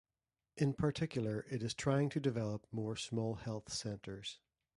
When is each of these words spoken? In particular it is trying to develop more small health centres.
In 0.57 0.73
particular 0.73 1.45
it 1.51 1.61
is 1.61 1.75
trying 1.75 2.09
to 2.09 2.19
develop 2.19 2.65
more 2.71 2.95
small 2.95 3.35
health 3.35 3.71
centres. 3.71 4.39